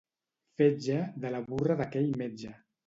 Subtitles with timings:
[0.61, 0.97] —Fetge.
[1.21, 2.59] —De la burra d'aquell metge.